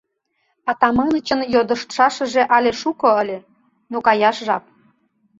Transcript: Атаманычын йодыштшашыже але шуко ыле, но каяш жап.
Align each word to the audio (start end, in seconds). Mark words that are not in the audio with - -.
Атаманычын 0.71 1.41
йодыштшашыже 1.53 2.43
але 2.55 2.69
шуко 2.81 3.07
ыле, 3.21 3.37
но 3.91 3.97
каяш 4.07 4.37
жап. 4.47 4.63